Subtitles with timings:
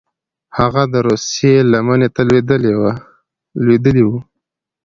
[0.57, 2.21] هغه د روسیې لمنې ته
[3.57, 4.13] لوېدلي وه.